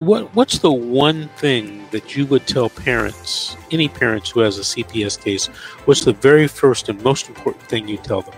[0.00, 4.60] What What's the one thing that you would tell parents, any parents who has a
[4.60, 5.46] CPS case?
[5.86, 8.34] What's the very first and most important thing you tell them?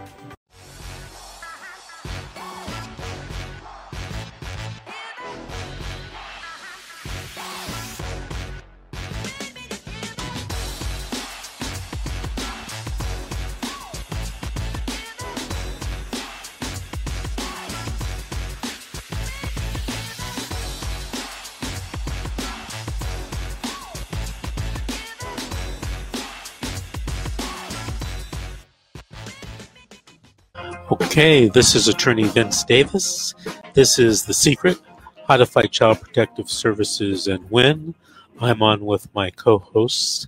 [30.90, 33.34] Okay, this is Attorney Vince Davis.
[33.74, 34.80] This is The Secret
[35.26, 37.94] How to Fight Child Protective Services and Win.
[38.40, 40.26] I'm on with my co hosts,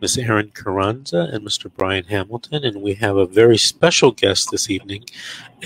[0.00, 0.18] Ms.
[0.18, 1.68] Erin Carranza and Mr.
[1.76, 5.06] Brian Hamilton, and we have a very special guest this evening,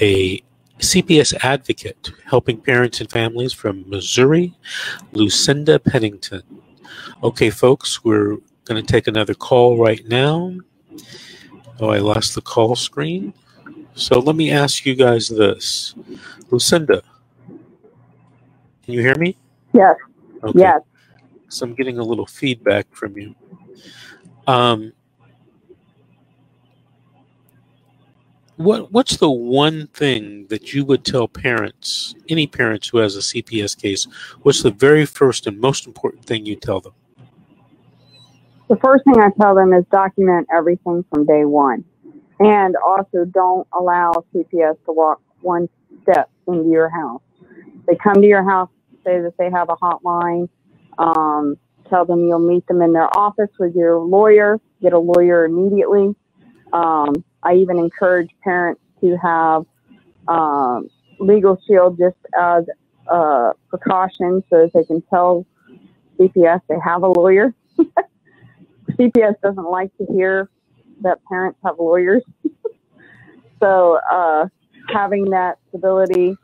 [0.00, 0.42] a
[0.78, 4.54] CPS advocate helping parents and families from Missouri,
[5.12, 6.42] Lucinda Pennington.
[7.22, 10.54] Okay, folks, we're going to take another call right now.
[11.78, 13.34] Oh, I lost the call screen.
[13.94, 15.94] So let me ask you guys this.
[16.50, 17.02] Lucinda,
[18.84, 19.36] can you hear me?
[19.72, 19.96] Yes.
[20.42, 20.58] Okay.
[20.58, 20.80] Yes.
[21.48, 23.34] So I'm getting a little feedback from you.
[24.46, 24.92] Um,
[28.56, 33.20] what What's the one thing that you would tell parents, any parents who has a
[33.20, 34.06] CPS case?
[34.42, 36.92] What's the very first and most important thing you tell them?
[38.68, 41.84] The first thing I tell them is document everything from day one.
[42.40, 45.68] And also don't allow CPS to walk one
[46.02, 47.22] step into your house.
[47.86, 48.70] They come to your house,
[49.04, 50.48] say that they have a hotline,
[50.98, 51.56] um,
[51.88, 56.14] tell them you'll meet them in their office with your lawyer, get a lawyer immediately.
[56.72, 59.64] Um, I even encourage parents to have
[60.28, 60.88] um,
[61.20, 62.64] LegalShield just as
[63.08, 65.46] a precaution so that they can tell
[66.18, 67.54] CPS they have a lawyer.
[68.90, 70.48] CPS doesn't like to hear
[71.00, 72.22] that parents have lawyers.
[73.60, 74.46] so uh,
[74.88, 76.36] having that stability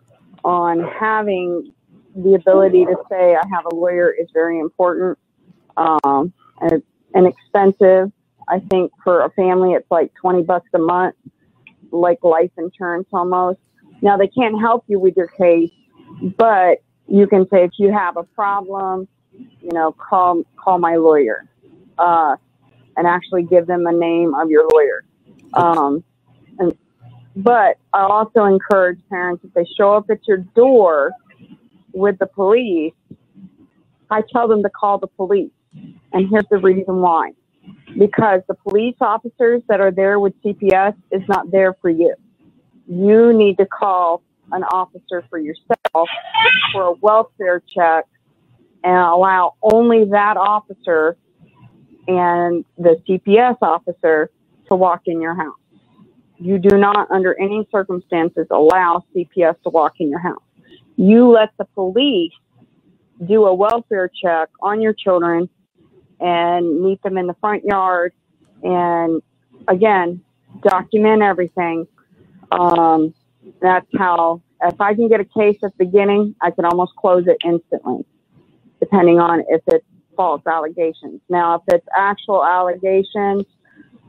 [0.44, 1.72] on having
[2.14, 5.18] the ability to say I have a lawyer is very important
[5.76, 6.82] um, and,
[7.14, 8.10] and expensive.
[8.48, 11.16] I think for a family, it's like 20 bucks a month,
[11.90, 13.58] like life insurance almost.
[14.02, 15.70] Now they can't help you with your case,
[16.36, 16.78] but
[17.08, 21.46] you can say if you have a problem, you know, call call my lawyer.
[21.98, 22.36] Uh,
[22.96, 25.04] and actually give them a name of your lawyer.
[25.54, 26.04] Um,
[26.58, 26.76] and,
[27.34, 31.12] but I also encourage parents if they show up at your door
[31.92, 32.94] with the police,
[34.10, 35.50] I tell them to call the police.
[36.12, 37.32] And here's the reason why.
[37.98, 42.14] Because the police officers that are there with CPS is not there for you.
[42.88, 46.08] You need to call an officer for yourself
[46.72, 48.06] for a welfare check
[48.84, 51.16] and allow only that officer
[52.08, 54.30] and the CPS officer
[54.68, 55.54] to walk in your house.
[56.38, 60.42] You do not, under any circumstances, allow CPS to walk in your house.
[60.96, 62.32] You let the police
[63.24, 65.48] do a welfare check on your children
[66.20, 68.12] and meet them in the front yard
[68.62, 69.22] and
[69.68, 70.22] again
[70.62, 71.86] document everything
[72.52, 73.14] um,
[73.60, 77.26] that's how if i can get a case at the beginning i can almost close
[77.26, 78.04] it instantly
[78.80, 79.84] depending on if it's
[80.16, 81.20] false allegations.
[81.28, 83.44] Now, if it's actual allegations,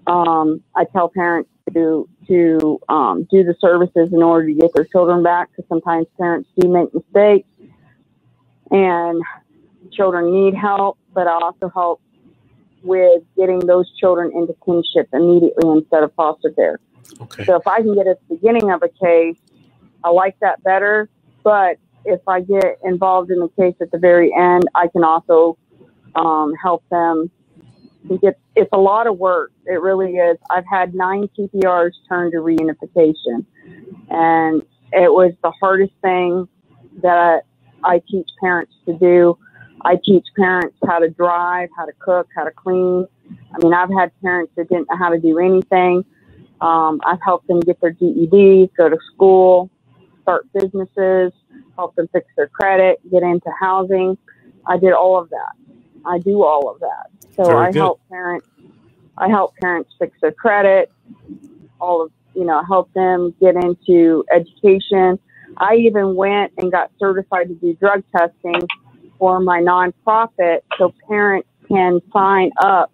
[0.08, 4.86] um, I tell parents to to um, do the services in order to get their
[4.86, 7.48] children back because sometimes parents do make mistakes
[8.72, 9.22] and
[9.92, 12.02] children need help, but I also help
[12.84, 16.80] with getting those children into kinship immediately instead of foster care.
[17.22, 17.46] Okay.
[17.46, 19.38] So if I can get at the beginning of a case,
[20.04, 21.10] I like that better.
[21.44, 25.58] But if I get involved in the case at the very end, I can also
[26.16, 27.30] um, help them.
[28.22, 29.52] Get, it's a lot of work.
[29.66, 30.38] It really is.
[30.50, 33.46] I've had nine TPRs turn to reunification,
[34.10, 34.62] and
[34.94, 36.48] it was the hardest thing
[37.02, 37.42] that
[37.84, 39.38] I teach parents to do.
[39.82, 43.06] I teach parents how to drive, how to cook, how to clean.
[43.54, 46.04] I mean, I've had parents that didn't know how to do anything.
[46.62, 49.70] Um, I've helped them get their GEDs, go to school,
[50.24, 51.32] start businesses,
[51.76, 54.18] help them fix their credit, get into housing.
[54.66, 55.67] I did all of that.
[56.08, 57.10] I do all of that.
[57.36, 57.80] So Very I good.
[57.80, 58.48] help parents.
[59.18, 60.92] I help parents fix their credit.
[61.80, 65.20] All of you know, help them get into education.
[65.58, 68.62] I even went and got certified to do drug testing
[69.18, 72.92] for my nonprofit, so parents can sign up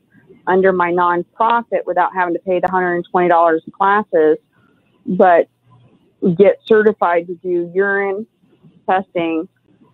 [0.48, 4.38] under my nonprofit without having to pay the $120 in classes,
[5.06, 5.50] but
[6.38, 8.26] get certified to do urine
[8.90, 9.48] testing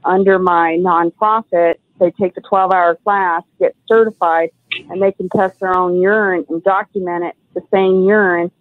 [0.04, 4.52] under my nonprofit, they take the 12 hour class, get certified,
[4.90, 8.52] and they can test their own urine and document it the same urine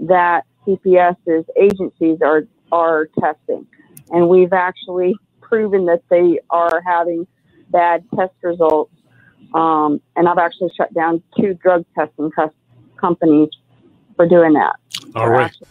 [0.00, 3.66] that CPS's agencies are, are testing.
[4.10, 7.26] And we've actually proven that they are having
[7.70, 8.92] bad test results.
[9.54, 12.30] Um, and I've actually shut down two drug testing
[12.96, 13.50] companies
[14.16, 14.76] for doing that.
[15.14, 15.46] All right.
[15.46, 15.68] Actually-